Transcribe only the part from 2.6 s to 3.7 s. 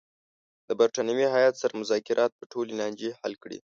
لانجې حل کړي.